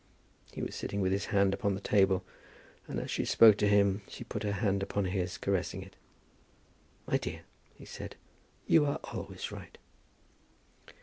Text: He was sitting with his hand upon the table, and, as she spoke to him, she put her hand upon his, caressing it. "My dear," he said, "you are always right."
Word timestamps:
He 0.51 0.63
was 0.63 0.73
sitting 0.75 0.99
with 0.99 1.11
his 1.11 1.25
hand 1.25 1.53
upon 1.53 1.75
the 1.75 1.79
table, 1.79 2.23
and, 2.87 2.99
as 2.99 3.11
she 3.11 3.23
spoke 3.23 3.55
to 3.57 3.67
him, 3.67 4.01
she 4.07 4.23
put 4.23 4.41
her 4.41 4.53
hand 4.53 4.81
upon 4.81 5.05
his, 5.05 5.37
caressing 5.37 5.83
it. 5.83 5.95
"My 7.05 7.17
dear," 7.17 7.41
he 7.75 7.85
said, 7.85 8.15
"you 8.65 8.83
are 8.87 8.99
always 9.03 9.51
right." 9.51 9.77